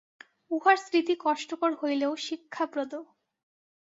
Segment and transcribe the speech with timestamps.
[0.51, 2.91] উহার স্মৃতি কষ্টকর হইলেও শিক্ষাপ্রদ।